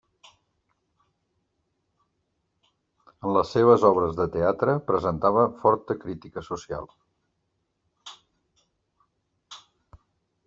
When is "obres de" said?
3.91-4.27